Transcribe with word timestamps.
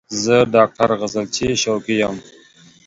زه 0.23 0.35
ډاکټر 0.55 0.89
غزلچی 0.99 1.49
شوقی 1.63 1.95
یم 2.01 2.15